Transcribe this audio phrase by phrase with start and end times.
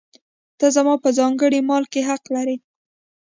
[0.59, 2.55] ته زما په ځانګړي مال کې حق لرې.